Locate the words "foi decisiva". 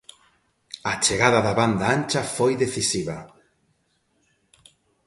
2.35-3.17